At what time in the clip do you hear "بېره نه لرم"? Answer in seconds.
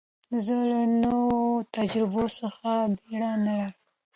2.95-3.75